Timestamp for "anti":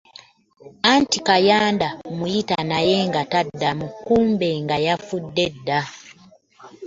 0.93-1.19